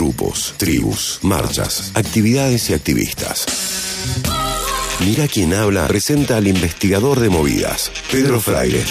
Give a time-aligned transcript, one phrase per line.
[0.00, 3.44] grupos, tribus, marchas, actividades y activistas.
[5.00, 8.82] Mira quién habla presenta al investigador de movidas, Pedro Fraile.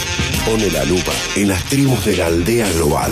[0.46, 3.12] Pone la lupa en las tribus de la aldea global.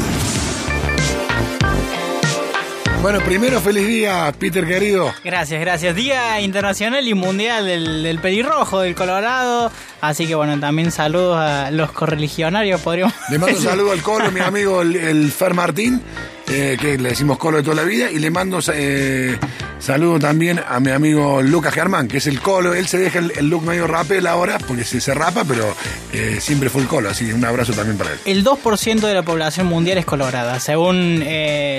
[3.01, 5.11] Bueno, primero feliz día, Peter querido.
[5.23, 5.95] Gracias, gracias.
[5.95, 9.71] Día Internacional y Mundial del, del Pelirrojo, del Colorado.
[10.01, 14.31] Así que bueno, también saludos a los correligionarios, podríamos Le mando un saludo al Colo,
[14.31, 16.01] mi amigo el, el Fer Martín,
[16.49, 19.37] eh, que le decimos Colo de toda la vida, y le mando eh,
[19.79, 22.73] saludo también a mi amigo Lucas Germán, que es el Colo.
[22.73, 25.75] Él se deja el, el look medio rapel ahora, porque se, se rapa, pero
[26.13, 28.19] eh, siempre fue el Colo, así que un abrazo también para él.
[28.25, 31.19] El 2% de la población mundial es colorada, según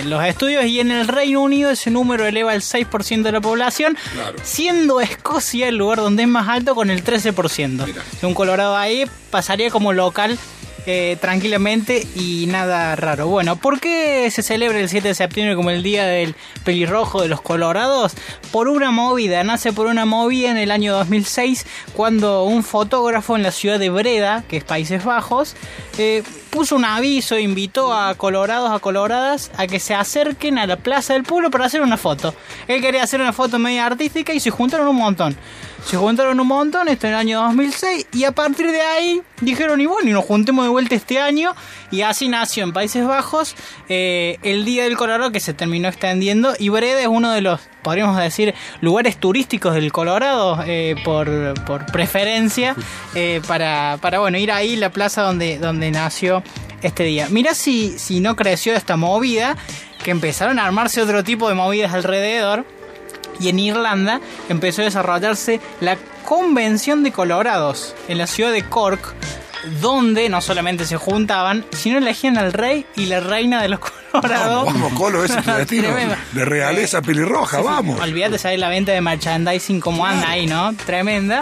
[0.04, 3.96] los estudios, y en el Reino Unido ese número eleva el 6% de la población,
[4.12, 4.36] Claro.
[4.42, 7.86] siendo Escocia el lugar donde es más alto con el 13%.
[7.86, 8.02] Mira.
[8.22, 10.38] Un colorado ahí pasaría como local
[11.20, 13.26] tranquilamente y nada raro.
[13.28, 17.28] Bueno, ¿por qué se celebra el 7 de septiembre como el día del pelirrojo de
[17.28, 18.14] los colorados?
[18.52, 23.42] Por una movida, nace por una movida en el año 2006 cuando un fotógrafo en
[23.42, 25.56] la ciudad de Breda, que es Países Bajos,
[25.98, 30.76] eh, puso un aviso, invitó a colorados, a coloradas a que se acerquen a la
[30.76, 32.34] plaza del pueblo para hacer una foto.
[32.66, 35.36] Él quería hacer una foto media artística y se juntaron un montón.
[35.84, 39.80] Se juntaron un montón, esto en el año 2006, y a partir de ahí dijeron,
[39.80, 41.54] y bueno, y nos juntemos de vuelta este año,
[41.90, 43.54] y así nació en Países Bajos
[43.88, 47.60] eh, el Día del Colorado que se terminó extendiendo, y Breda es uno de los,
[47.88, 52.76] podríamos decir, lugares turísticos del Colorado, eh, por, por preferencia,
[53.14, 56.42] eh, para, para, bueno, ir ahí, la plaza donde, donde nació
[56.82, 57.28] este día.
[57.30, 59.56] Mira si, si no creció esta movida,
[60.04, 62.66] que empezaron a armarse otro tipo de movidas alrededor.
[63.40, 64.20] Y en Irlanda
[64.50, 69.14] empezó a desarrollarse la Convención de Colorados en la ciudad de Cork,
[69.80, 73.97] donde no solamente se juntaban, sino elegían al rey y la reina de los Colorados.
[74.22, 75.32] Vamos, vamos, Colo, es.
[76.32, 77.64] De realeza pelirroja, sí.
[77.64, 78.00] vamos.
[78.00, 80.74] Olvídate, sabes la venta de merchandising como anda ahí, ¿no?
[80.86, 81.40] Tremenda.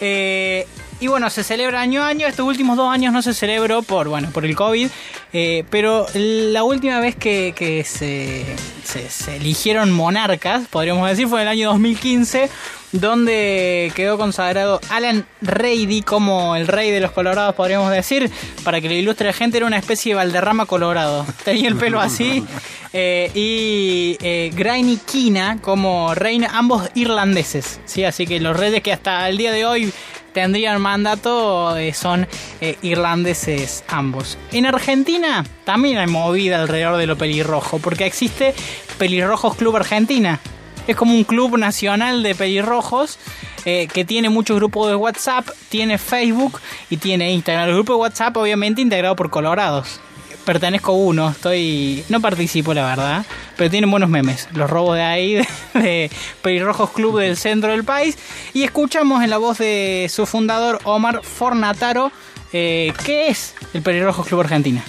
[0.00, 0.66] Eh,
[1.00, 2.26] y bueno, se celebra año a año.
[2.26, 4.88] Estos últimos dos años no se celebró por, bueno, por el COVID.
[5.32, 11.68] eh, pero la última vez que, se, eligieron monarcas, podríamos decir, fue en el año
[11.70, 12.50] 2015,
[12.92, 18.30] donde quedó consagrado Alan Reidy como el rey de los colorados, podríamos decir.
[18.64, 21.26] Para que lo ilustre la gente, era una especie de Valderrama colorado.
[21.44, 22.44] Tenía el pelo así.
[22.92, 27.80] eh, y eh, Granny Kina como reina, ambos irlandeses.
[27.84, 28.04] ¿sí?
[28.04, 29.92] Así que los reyes que hasta el día de hoy
[30.32, 32.26] tendrían mandato eh, son
[32.60, 34.38] eh, irlandeses ambos.
[34.52, 38.54] En Argentina también hay movida alrededor de lo pelirrojo, porque existe
[38.98, 40.40] Pelirrojos Club Argentina.
[40.86, 43.18] Es como un club nacional de pelirrojos
[43.64, 46.58] eh, que tiene muchos grupos de WhatsApp, tiene Facebook
[46.88, 47.68] y tiene Instagram.
[47.68, 50.00] El grupo de WhatsApp obviamente integrado por colorados.
[50.48, 52.02] Pertenezco a uno, estoy.
[52.08, 53.26] no participo la verdad,
[53.58, 54.48] pero tienen buenos memes.
[54.54, 55.34] Los robos de ahí,
[55.74, 56.10] de,
[56.40, 58.16] Pelirrojos Club del centro del país.
[58.54, 62.10] Y escuchamos en la voz de su fundador, Omar Fornataro,
[62.54, 64.82] eh, ¿qué es el Pelirrojos Club Argentina?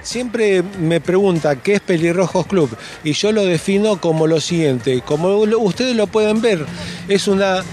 [0.00, 2.70] Siempre me pregunta qué es Pelirrojos Club
[3.02, 6.64] y yo lo defino como lo siguiente, como ustedes lo pueden ver,
[7.08, 7.64] es una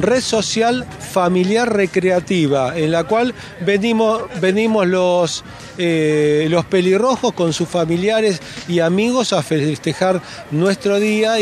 [0.00, 5.44] red social familiar recreativa en la cual venimos, venimos los,
[5.78, 10.20] eh, los pelirrojos con sus familiares y amigos a festejar
[10.50, 11.36] nuestro día.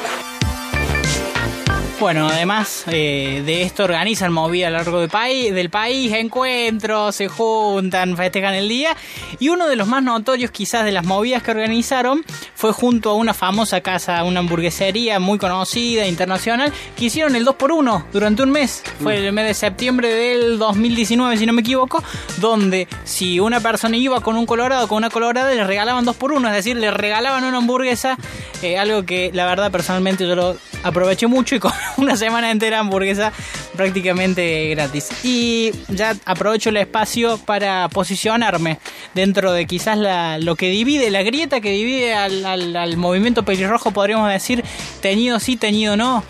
[2.02, 7.14] Bueno, además eh, de esto organizan movidas a lo largo del país, del país, encuentros,
[7.14, 8.96] se juntan, festejan el día.
[9.38, 12.24] Y uno de los más notorios quizás de las movidas que organizaron
[12.56, 18.06] fue junto a una famosa casa, una hamburguesería muy conocida, internacional, que hicieron el 2x1
[18.12, 18.82] durante un mes.
[19.00, 22.02] Fue el mes de septiembre del 2019, si no me equivoco,
[22.38, 26.52] donde si una persona iba con un colorado, con una colorada, le regalaban 2x1, es
[26.52, 28.18] decir, le regalaban una hamburguesa,
[28.60, 32.78] eh, algo que la verdad personalmente yo lo aproveché mucho y con una semana entera
[32.80, 33.32] hamburguesa
[33.76, 35.08] prácticamente gratis.
[35.24, 38.78] Y ya aprovecho el espacio para posicionarme
[39.14, 39.98] dentro de quizás
[40.42, 44.64] lo que divide, la grieta que divide al, al- al movimiento pelirrojo, podríamos decir,
[45.00, 46.24] teñido sí, teñido no.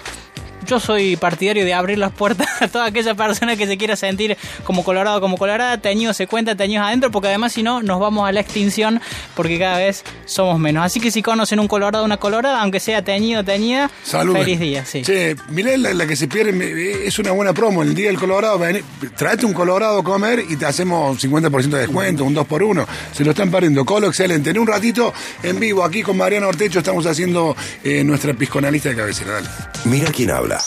[0.66, 4.36] Yo soy partidario de abrir las puertas a toda aquella persona que se quiera sentir
[4.64, 8.28] como colorado, como colorada, teñido se cuenta, teñidos adentro, porque además si no nos vamos
[8.28, 9.00] a la extinción
[9.34, 10.84] porque cada vez somos menos.
[10.84, 14.36] Así que si conocen un colorado, una colorada, aunque sea teñido, teñida, Salud.
[14.36, 15.02] feliz día, sí.
[15.02, 16.70] Che, mirá la, la que se pierde, me-
[17.06, 17.82] es una buena promo.
[17.82, 18.80] El día del Colorado, vení,
[19.16, 22.86] tráete un Colorado a comer y te hacemos 50% de descuento, un 2 por 1
[23.12, 23.84] Se lo están perdiendo.
[23.84, 24.50] Colo, excelente.
[24.50, 25.12] En un ratito,
[25.42, 29.32] en vivo, aquí con Mariano Ortecho, estamos haciendo eh, nuestra pisconalista de cabecera.
[29.32, 29.48] Dale.
[29.86, 30.61] Mira quién habla.